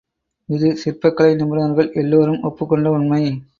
இது 0.49 0.69
சிற்பக் 0.75 1.15
கலை 1.17 1.35
நிபுணர்கள் 1.35 1.91
எல்லோரும் 1.95 2.41
ஒப்புக்கொண்ட 2.41 2.89
உண்மை. 2.91 3.23